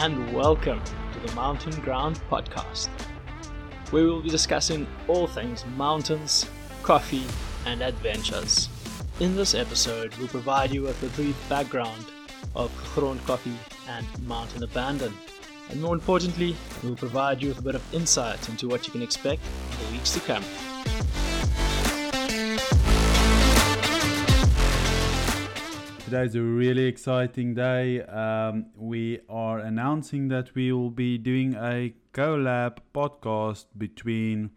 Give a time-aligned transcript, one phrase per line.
[0.00, 0.80] and welcome
[1.12, 2.88] to the Mountain Ground Podcast,
[3.92, 6.48] we will be discussing all things mountains,
[6.82, 7.26] coffee,
[7.66, 8.70] and adventures.
[9.20, 12.06] In this episode, we'll provide you with a brief background
[12.56, 13.58] of Gegrond Coffee
[13.90, 15.12] and Mountain Abandon.
[15.68, 19.02] And more importantly, we'll provide you with a bit of insight into what you can
[19.02, 19.42] expect
[19.72, 20.44] in the weeks to come.
[26.10, 28.02] Today is a really exciting day.
[28.02, 34.50] Um, we are announcing that we will be doing a collab podcast between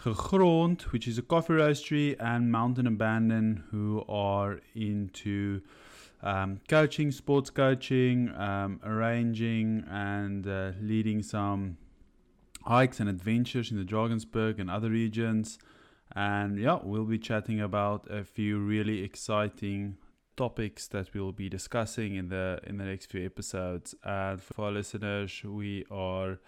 [0.00, 5.60] Gegrond, which is a coffee roastery, and Mountain Abandon, who are into
[6.20, 11.76] um, coaching, sports coaching, um, arranging, and uh, leading some
[12.64, 15.60] hikes and adventures in the Drakensberg and other regions.
[16.16, 19.98] And yeah, we'll be chatting about a few really exciting
[20.36, 23.94] topics that we'll be discussing in the in the next few episodes.
[24.04, 26.38] And for our listeners, we are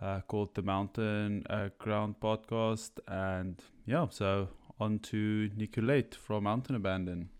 [0.00, 2.92] uh, called the Mountain uh, Ground Podcast.
[3.06, 7.30] And yeah, so on to Nicolette from Mountain Abandon.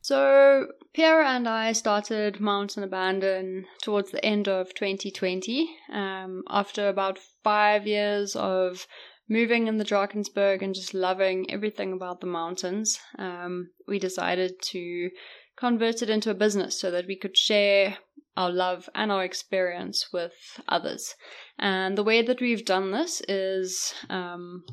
[0.00, 7.18] So, Pierre and I started Mountain Abandon towards the end of 2020 um, after about
[7.42, 8.86] five years of
[9.28, 13.00] moving in the Drakensberg and just loving everything about the mountains.
[13.18, 15.10] Um, we decided to
[15.56, 17.98] convert it into a business so that we could share
[18.36, 20.32] our love and our experience with
[20.68, 21.14] others.
[21.58, 24.64] And the way that we've done this is um,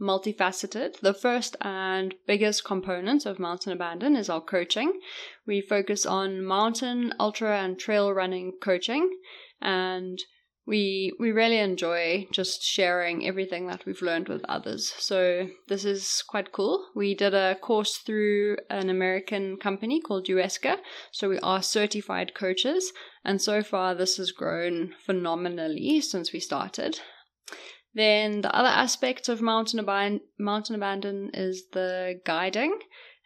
[0.00, 1.00] multifaceted.
[1.00, 5.00] The first and biggest component of Mountain Abandon is our coaching.
[5.46, 9.18] We focus on mountain, ultra, and trail running coaching.
[9.60, 10.18] And
[10.66, 14.92] we we really enjoy just sharing everything that we've learned with others.
[14.98, 16.86] So this is quite cool.
[16.94, 20.78] We did a course through an American company called UESCA,
[21.10, 22.92] so we are certified coaches,
[23.24, 27.00] and so far this has grown phenomenally since we started.
[27.92, 32.78] Then the other aspect of mountain, Ab- mountain abandon is the guiding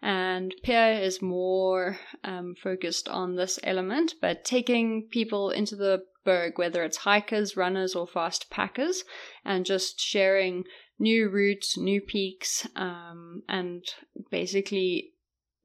[0.04, 6.58] and Pierre is more um, focused on this element, but taking people into the berg,
[6.58, 9.04] whether it's hikers, runners, or fast packers,
[9.44, 10.64] and just sharing
[10.98, 13.84] new routes, new peaks, um, and
[14.30, 15.12] basically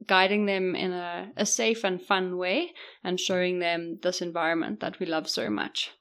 [0.05, 2.71] guiding them in a, a safe and fun way
[3.03, 5.91] and showing them this environment that we love so much.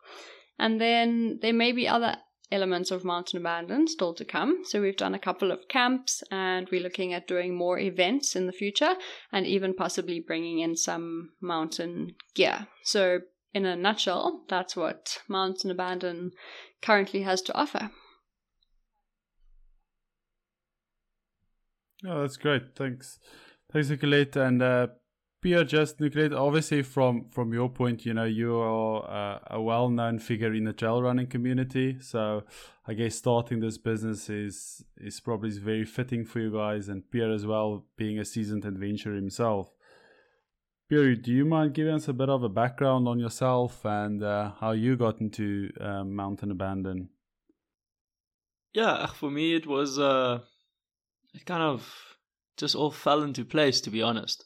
[0.59, 2.17] And then there may be other
[2.51, 4.63] elements of mountain abandon still to come.
[4.65, 8.47] So we've done a couple of camps and we're looking at doing more events in
[8.47, 8.95] the future
[9.33, 12.67] and even possibly bringing in some mountain gear.
[12.85, 13.21] So
[13.55, 16.33] in a nutshell, that's what Mountain Abandon
[16.83, 17.91] currently has to offer.
[22.07, 22.77] Oh, that's great.
[22.77, 23.19] Thanks.
[23.73, 24.37] Thanks, Nicolette.
[24.37, 24.87] And uh,
[25.43, 30.19] Pierre, just Nicolette, obviously from, from your point, you know, you are uh, a well-known
[30.19, 31.97] figure in the trail running community.
[32.01, 32.45] So
[32.87, 37.33] I guess starting this business is, is probably very fitting for you guys and Pierre
[37.33, 39.71] as well, being a seasoned adventurer himself.
[40.89, 44.53] Pierre, do you mind giving us a bit of a background on yourself and uh,
[44.59, 47.11] how you got into uh, mountain abandon?
[48.73, 50.41] Yeah, for me it was uh,
[51.35, 52.17] it kind of
[52.57, 54.45] just all fell into place to be honest.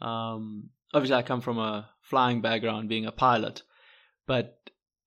[0.00, 3.62] Um, obviously, I come from a flying background, being a pilot,
[4.26, 4.58] but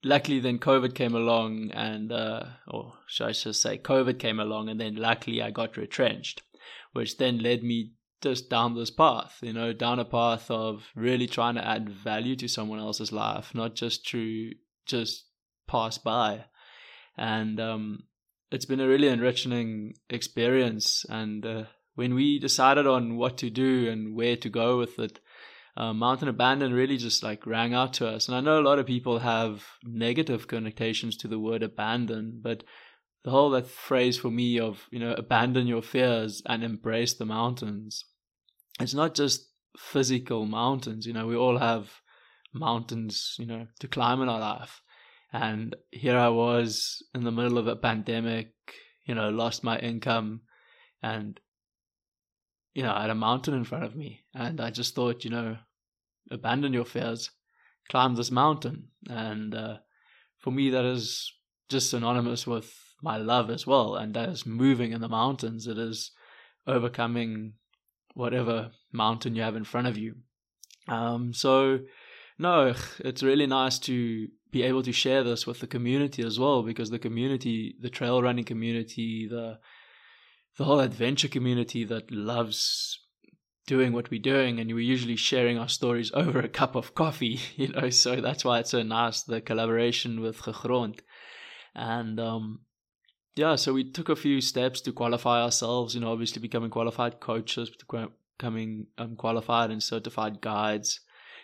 [0.03, 4.69] luckily then COVID came along, and uh, or should I just say, COVID came along,
[4.69, 6.41] and then luckily I got retrenched,
[6.93, 7.91] which then led me
[8.21, 12.35] just down this path, you know, down a path of really trying to add value
[12.37, 14.51] to someone else's life, not just to
[14.85, 15.25] just
[15.67, 16.45] pass by.
[17.17, 18.03] And um,
[18.51, 21.05] it's been a really enriching experience.
[21.09, 21.63] And uh,
[21.95, 25.19] when we decided on what to do and where to go with it,
[25.77, 28.27] uh, Mountain Abandon really just like rang out to us.
[28.27, 32.63] And I know a lot of people have negative connotations to the word abandon, but
[33.23, 37.25] the whole that phrase for me of you know abandon your fears and embrace the
[37.25, 38.03] mountains
[38.79, 41.05] it's not just physical mountains.
[41.05, 41.89] You know, we all have
[42.53, 44.81] mountains, you know, to climb in our life.
[45.33, 48.53] And here I was in the middle of a pandemic,
[49.05, 50.41] you know, lost my income
[51.01, 51.39] and,
[52.73, 54.25] you know, I had a mountain in front of me.
[54.33, 55.57] And I just thought, you know,
[56.29, 57.31] abandon your fears,
[57.89, 58.89] climb this mountain.
[59.09, 59.77] And uh,
[60.37, 61.33] for me, that is
[61.69, 63.95] just synonymous with my love as well.
[63.95, 65.65] And that is moving in the mountains.
[65.65, 66.11] It is
[66.67, 67.53] overcoming
[68.13, 70.15] whatever mountain you have in front of you.
[70.87, 71.79] Um, so,
[72.37, 76.63] no, it's really nice to be able to share this with the community as well
[76.63, 79.59] because the community, the trail running community, the
[80.57, 82.99] the whole adventure community that loves
[83.67, 87.39] doing what we're doing and we're usually sharing our stories over a cup of coffee
[87.55, 90.99] you know so that's why it's so nice the collaboration with gegrond
[91.75, 92.59] and um
[93.35, 97.19] yeah so we took a few steps to qualify ourselves you know obviously becoming qualified
[97.19, 97.71] coaches
[98.37, 101.01] becoming um, qualified and certified guides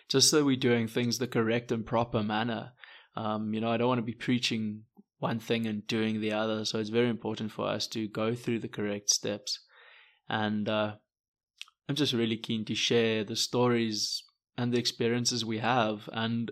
[0.08, 2.72] just so we're doing things the correct and proper manner.
[3.14, 4.84] Um you know i don't want to be preaching
[5.18, 8.60] one thing and doing the other so it's very important for us to go through
[8.60, 9.60] the correct steps.
[10.28, 10.94] And uh
[11.88, 14.22] I'm just really keen to share the stories
[14.58, 16.50] and the experiences we have, and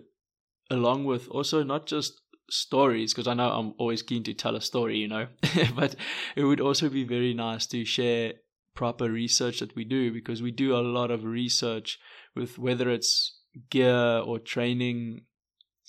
[0.71, 4.61] along with also not just stories, because I know I'm always keen to tell a
[4.61, 5.27] story, you know,
[5.75, 5.95] but
[6.35, 8.33] it would also be very nice to share
[8.75, 11.99] proper research that we do because we do a lot of research
[12.35, 13.39] with whether it's
[13.69, 15.21] gear or training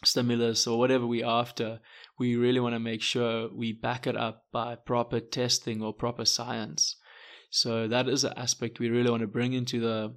[0.04, 1.80] stimulus or whatever we're after,
[2.18, 6.24] we really want to make sure we back it up by proper testing or proper
[6.24, 6.96] science.
[7.50, 10.14] So that is an aspect we really want to bring into the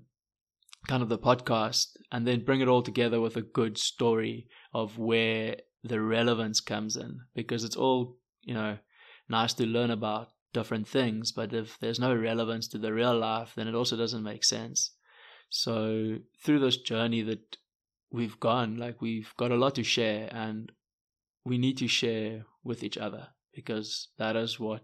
[0.88, 4.98] kind of the podcast and then bring it all together with a good story of
[4.98, 8.78] where the relevance comes in because it's all, you know,
[9.30, 13.54] nice to learn about different things, but if there's no relevance to the real life,
[13.56, 14.92] then it also doesn't make sense.
[15.50, 17.58] So through this journey that
[18.12, 20.72] we've gone, like we've got a lot to share and
[21.46, 24.84] we need to share with each other because that is what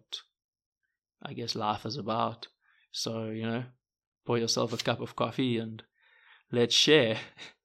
[1.21, 2.47] I guess life is about.
[2.91, 3.63] So, you know,
[4.25, 5.83] pour yourself a cup of coffee and
[6.51, 7.17] let's share.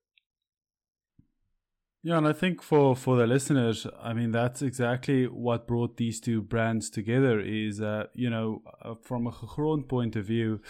[2.05, 6.21] Yeah, and I think for for the listeners, I mean that's exactly what brought these
[6.21, 7.39] two brands together.
[7.41, 10.61] Is uh, you know uh, from a Gegrond point of view,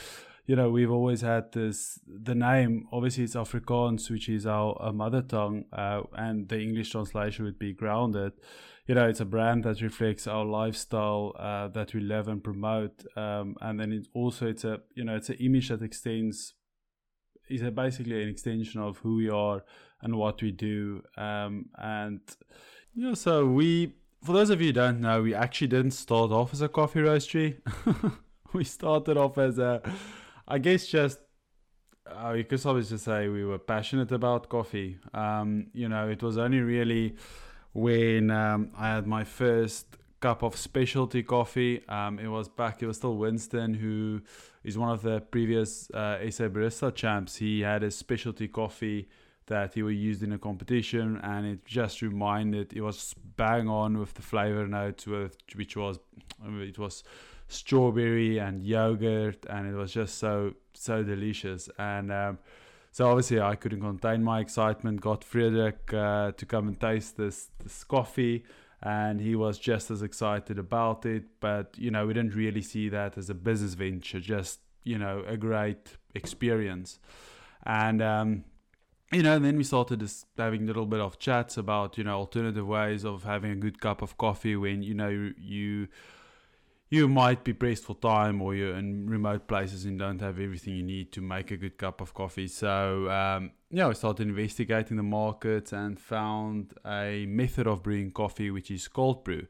[0.45, 2.87] you know we've always had this the name.
[2.93, 7.59] Obviously, it's Afrikaans, which is our, our mother tongue, uh, and the English translation would
[7.59, 8.33] be grounded
[8.87, 13.05] you know, it's a brand that reflects our lifestyle uh, that we love and promote,
[13.17, 16.55] um, and then it also it's a you know it's an image that extends
[17.53, 19.63] is basically an extension of who we are
[20.01, 22.21] and what we do, um, and
[22.95, 26.31] you know, so we for those of you who don't know, we actually didn't start
[26.31, 27.59] off as a coffee roastery.
[28.53, 29.83] we started off as a,
[30.47, 31.19] I guess, just
[32.07, 34.99] uh, you could just say we were passionate about coffee.
[35.15, 37.17] Um, you know, it was only really
[37.73, 39.87] when um, I had my first
[40.23, 41.87] cup of specialty coffee.
[41.89, 44.23] Um, it was back, it was still Winston, who
[44.63, 47.37] is one of the previous uh, SA Barista champs.
[47.37, 49.09] He had a specialty coffee
[49.47, 53.99] that he was used in a competition, and it just reminded, it was bang on
[53.99, 55.99] with the flavor notes, with, which was,
[56.47, 57.03] it was
[57.49, 61.69] strawberry and yogurt, and it was just so, so delicious.
[61.79, 62.39] And, um,
[62.93, 65.01] so obviously I couldn't contain my excitement.
[65.01, 68.45] Got Frederick uh, to come and taste this this coffee,
[68.83, 71.25] and he was just as excited about it.
[71.41, 75.25] But you know, we didn't really see that as a business venture, just you know,
[75.27, 76.99] a great experience.
[77.65, 78.45] And um,
[79.13, 82.05] you know, and then we started just having a little bit of chats about you
[82.05, 85.09] know alternative ways of having a good cup of coffee when you know
[85.39, 85.87] you,
[86.89, 90.75] you might be pressed for time or you're in remote places and don't have everything
[90.75, 92.49] you need to make a good cup of coffee.
[92.49, 98.51] So, um, yeah, I started investigating the market and found a method of brewing coffee
[98.51, 99.47] which is cold brew.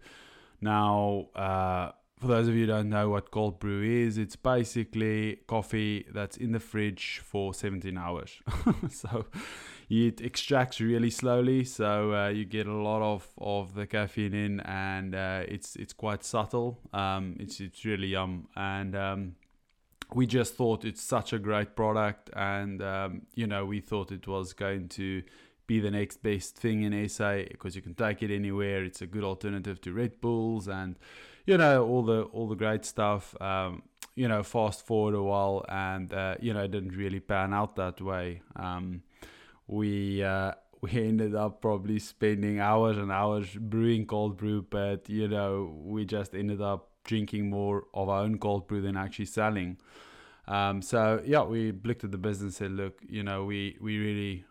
[0.61, 1.91] Now, uh,
[2.21, 6.37] for those of you who don't know what cold brew is, it's basically coffee that's
[6.37, 8.41] in the fridge for 17 hours.
[8.91, 9.27] so
[9.91, 14.61] it extracts really slowly, so uh, you get a lot of, of the caffeine in,
[14.61, 16.79] and uh, it's it's quite subtle.
[16.93, 19.35] Um, it's it's really yum, and um,
[20.15, 24.27] we just thought it's such a great product, and um, you know we thought it
[24.27, 25.23] was going to
[25.67, 28.85] be the next best thing in SA because you can take it anywhere.
[28.85, 30.97] It's a good alternative to Red Bulls and
[31.47, 33.41] you know all the all the great stuff.
[33.41, 33.83] Um,
[34.15, 37.77] you know, fast forward a while, and uh, you know, it didn't really pan out
[37.77, 38.43] that way.
[38.57, 39.03] Um,
[39.67, 40.53] we uh,
[40.83, 46.05] we ended up probably spending hours and hours brewing cold brew, but you know, we
[46.05, 49.79] just ended up drinking more of our own cold brew than actually selling.
[50.47, 53.99] Um, so yeah, we looked at the business and said, look, you know, we we
[53.99, 54.45] really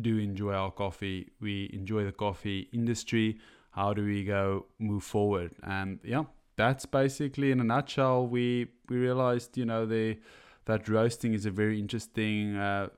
[0.00, 1.32] do enjoy our coffee.
[1.40, 3.38] We enjoy the coffee industry
[3.76, 6.24] how do we go move forward and yeah
[6.56, 10.16] that's basically in a nutshell we we realized you know the
[10.64, 12.88] that roasting is a very interesting uh,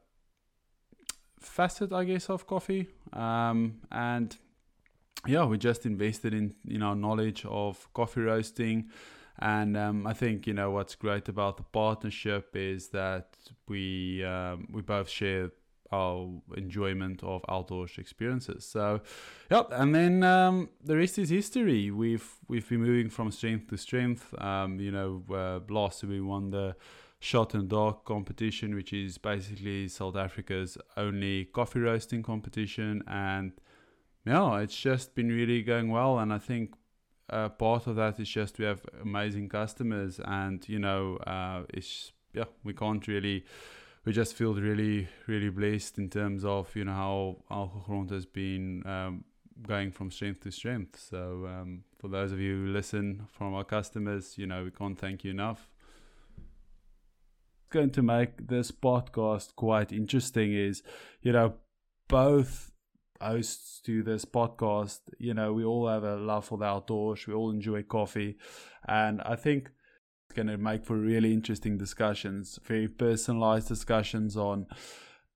[1.40, 4.36] facet i guess of coffee um, and
[5.26, 8.90] yeah we just invested in in our knowledge of coffee roasting
[9.40, 13.36] and um, I think you know what's great about the partnership is that
[13.68, 15.52] we um, we both share
[15.92, 18.64] our enjoyment of outdoors experiences.
[18.64, 19.00] So,
[19.50, 19.68] yep.
[19.72, 21.90] And then um, the rest is history.
[21.90, 24.34] We've we've been moving from strength to strength.
[24.40, 26.74] Um, you know, uh, last year we won the
[27.20, 33.52] Shot the Dark competition, which is basically South Africa's only coffee roasting competition, and
[34.24, 36.18] yeah, it's just been really going well.
[36.18, 36.74] And I think
[37.30, 42.12] uh, part of that is just we have amazing customers, and you know, uh, it's
[42.32, 43.44] yeah, we can't really
[44.08, 48.82] we just feel really, really blessed in terms of you know how Alcohol has been
[48.86, 49.24] um,
[49.66, 50.98] going from strength to strength.
[50.98, 54.98] So um, for those of you who listen from our customers, you know we can't
[54.98, 55.68] thank you enough.
[57.70, 60.82] Going to make this podcast quite interesting is,
[61.20, 61.54] you know,
[62.08, 62.72] both
[63.20, 67.26] hosts to this podcast, you know, we all have a love for the outdoors.
[67.26, 68.38] We all enjoy coffee,
[68.86, 69.70] and I think
[70.26, 74.66] it's going to make for really interesting discussions, very personalized discussions on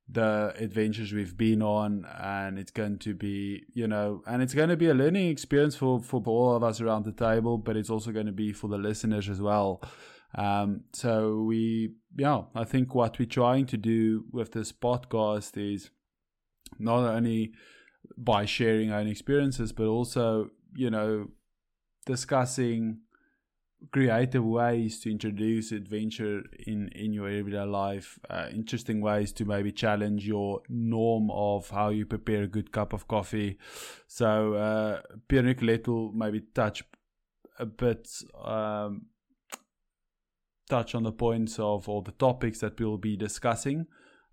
[0.08, 4.68] the adventures we've been on and it's going to be you know and it's going
[4.68, 7.88] to be a learning experience for for all of us around the table but it's
[7.88, 9.80] also going to be for the listeners as well
[10.34, 15.90] um, so we yeah i think what we're trying to do with this podcast is
[16.78, 17.52] not only
[18.16, 21.28] by sharing our own experiences but also you know
[22.06, 22.98] discussing
[23.90, 29.72] creative ways to introduce adventure in in your everyday life uh, interesting ways to maybe
[29.72, 33.58] challenge your norm of how you prepare a good cup of coffee.
[34.06, 36.84] So uh, Pierre Nicolette will maybe touch
[37.58, 38.08] a bit
[38.44, 39.06] um,
[40.74, 43.86] touch on the points of all the topics that we'll be discussing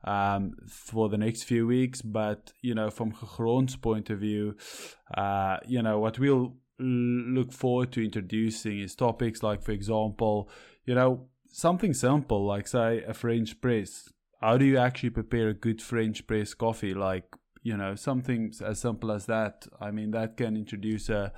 [0.06, 4.56] um, for the next few weeks but you know from Gegrond's point of view
[5.24, 10.50] uh, you know what we'll look forward to introducing is topics like, for example,
[10.86, 14.10] you know, something simple like, say, a French press.
[14.42, 16.94] How do you actually prepare a good French press coffee?
[16.94, 17.26] Like,
[17.62, 19.68] you know, something as simple as that.
[19.82, 21.34] I mean, that can introduce a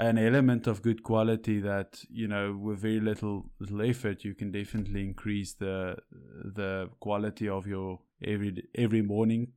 [0.00, 4.50] an element of good quality that you know with very little little effort you can
[4.50, 9.52] definitely increase the the quality of your every every morning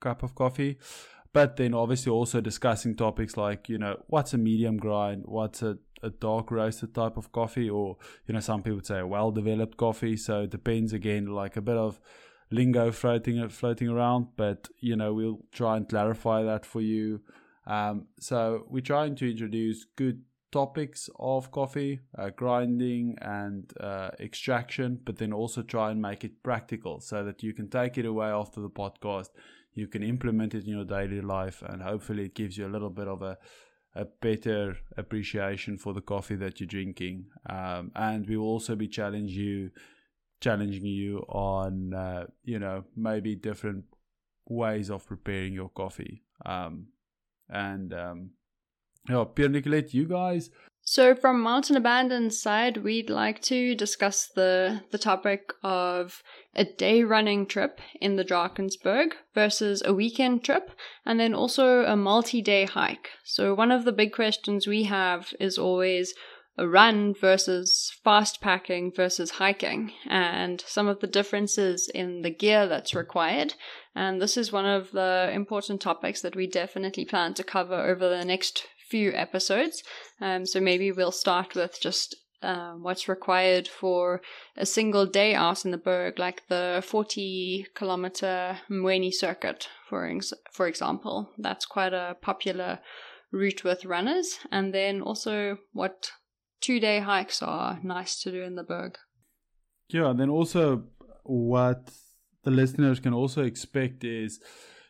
[0.00, 0.78] cup of coffee.
[1.32, 5.24] But then obviously also discussing topics like you know what's a medium grind?
[5.26, 7.68] What's a, a dark roasted type of coffee?
[7.68, 10.16] Or you know some people would say a well developed coffee.
[10.16, 11.98] So it depends again like a bit of
[12.52, 14.28] lingo floating floating around.
[14.36, 17.20] But you know we'll try and clarify that for you
[17.68, 24.98] um, so we're trying to introduce good topics of coffee uh, grinding and uh, extraction
[25.04, 28.28] but then also try and make it practical so that you can take it away
[28.28, 29.28] after the podcast.
[29.74, 32.90] You can implement it in your daily life and hopefully it gives you a little
[32.90, 33.38] bit of a
[33.94, 37.24] a better appreciation for the coffee that you're drinking.
[37.48, 39.70] Um, and we will also be challenge you
[40.40, 43.84] challenging you on uh, you know maybe different
[44.46, 46.22] ways of preparing your coffee.
[46.46, 46.88] Um,
[47.48, 48.30] and um,
[49.08, 50.50] yeah, Pierre Nicolette, you guys
[50.90, 56.22] so from Mountain Abandon's side, we'd like to discuss the the topic of
[56.54, 60.70] a day running trip in the Drakensberg versus a weekend trip,
[61.04, 63.10] and then also a multi day hike.
[63.22, 66.14] So one of the big questions we have is always
[66.66, 72.94] run versus fast packing versus hiking, and some of the differences in the gear that's
[72.94, 73.54] required.
[73.94, 78.08] And this is one of the important topics that we definitely plan to cover over
[78.08, 79.82] the next few episodes.
[80.20, 84.20] Um, so maybe we'll start with just um, what's required for
[84.56, 90.32] a single day out in the Berg, like the 40 kilometer Mweni circuit, for, ex-
[90.52, 91.30] for example.
[91.36, 92.78] That's quite a popular
[93.32, 94.38] route with runners.
[94.50, 96.12] And then also what
[96.60, 98.98] two day hikes are nice to do in the Berg.
[99.88, 100.84] Yeah, and then also
[101.24, 101.90] what
[102.44, 104.40] the listeners can also expect is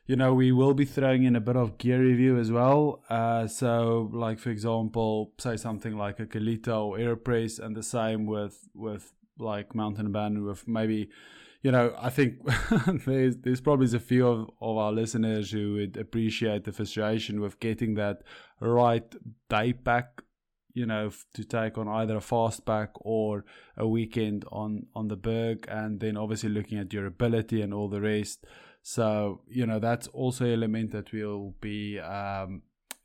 [0.09, 3.05] you know, we will be throwing in a bit of gear review as well.
[3.11, 8.25] Uh, so, like for example, say something like a Kalita or Aeropress, and the same
[8.25, 11.11] with with like Mountain Band with maybe,
[11.63, 12.37] you know, I think
[13.05, 17.61] there's there's probably a few of, of our listeners who would appreciate the frustration with
[17.61, 18.23] getting that
[18.61, 19.15] right
[19.51, 20.23] day pack
[20.75, 23.45] you know to take on either a fast pack or
[23.77, 28.01] a weekend on on the berg and then obviously looking at durability and all the
[28.01, 28.45] rest
[28.83, 32.63] so, you know, that's also an element that we'll be um,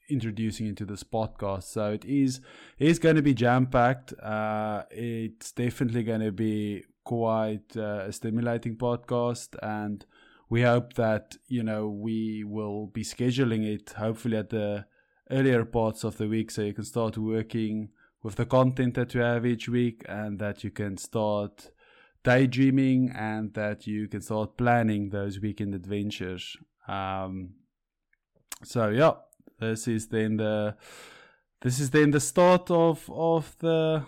[0.10, 1.64] introducing into this podcast.
[1.64, 2.40] So it is
[2.80, 4.14] it is going to be jam packed.
[4.14, 10.06] Uh, it's definitely going to be quite uh, a stimulating podcast, and
[10.50, 14.86] we hope that you know we will be scheduling it hopefully at the
[15.34, 17.90] earlier parts of the week, so you can start working
[18.22, 21.72] with the content that you have each week, and that you can start
[22.24, 26.56] daydreaming and that you can start planning those weekend adventures.
[26.88, 27.56] Um,
[28.64, 29.14] so yeah,
[29.60, 30.76] this is then the
[31.62, 34.06] this is then the start of of the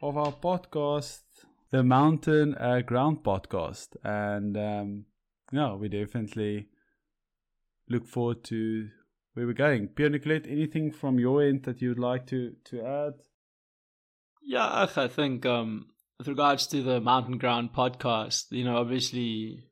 [0.00, 1.22] of our podcast,
[1.70, 5.04] the Mountain uh, Ground podcast, and um,
[5.52, 6.68] yeah, we definitely
[7.88, 8.88] look forward to
[9.38, 9.86] where we're going.
[9.86, 13.12] Pierre Nicolette, anything from your end that you'd like to to add?
[14.42, 15.86] Yeah, I think um,
[16.18, 19.68] with regards to the Mountain Ground podcast, you know, obviously,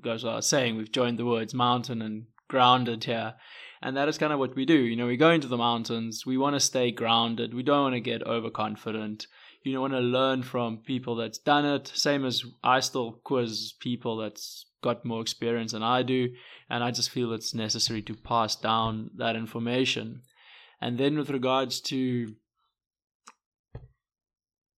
[0.00, 3.34] goes without saying, we've joined the words mountain and grounded here.
[3.82, 4.78] And that is kind of what we do.
[4.78, 7.94] You know, we go into the mountains, we want to stay grounded, we don't want
[7.94, 9.26] to get overconfident.
[9.66, 11.88] You know, want to learn from people that's done it.
[11.92, 16.28] Same as I still quiz people that's got more experience than I do.
[16.70, 20.22] And I just feel it's necessary to pass down that information.
[20.80, 22.36] And then with regards to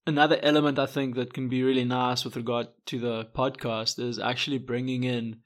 [0.06, 4.18] another element I think that can be really nice with regard to the podcast is
[4.18, 5.40] actually bringing in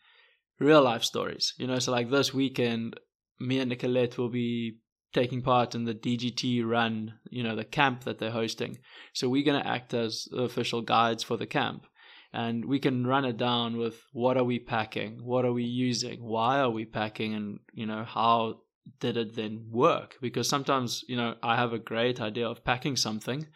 [0.60, 1.54] real life stories.
[1.58, 2.94] You know, so like this weekend,
[3.40, 4.76] me and Nicolette will be
[5.12, 8.78] taking part in the DGT run, you know, the camp that they're hosting.
[9.12, 11.86] So we're going to act as official guides for the camp.
[12.32, 15.22] And we can run it down with what are we packing?
[15.22, 16.22] What are we using?
[16.22, 17.34] Why are we packing?
[17.34, 18.60] And, you know, how
[19.00, 20.16] did it then work?
[20.22, 23.46] Because sometimes, you know, I have a great idea of packing something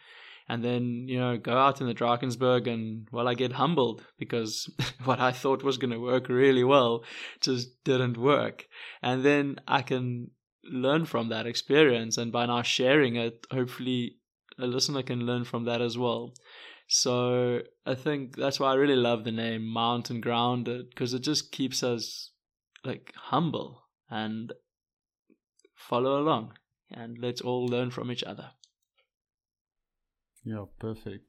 [0.49, 4.69] and then you know go out in the Drakensberg and well I get humbled because
[5.03, 7.03] what I thought was going to work really well
[7.41, 8.65] just didn't work
[9.01, 10.31] and then I can
[10.69, 14.17] learn from that experience and by now sharing it hopefully
[14.59, 16.33] a listener can learn from that as well
[16.87, 21.51] so I think that's why I really love the name Mountain Grounded because it just
[21.51, 22.31] keeps us
[22.85, 24.53] like humble and
[25.75, 26.53] follow along
[26.89, 28.51] and let's all learn from each other
[30.47, 31.25] yeah, perfect.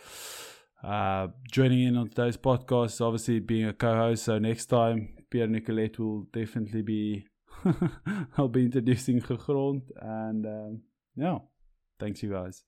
[0.84, 4.24] uh, joining in on today's podcast, obviously being a co-host.
[4.24, 7.26] So next time, Pierre Nicolette will definitely be.
[8.38, 10.82] I'll be introducing Gegrond, and um,
[11.16, 11.40] yeah,
[12.00, 12.64] thanks you guys.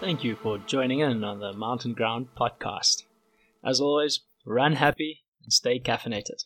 [0.00, 3.04] Thank you for joining in on the Mountain Ground podcast.
[3.64, 6.44] As always, run happy and stay caffeinated.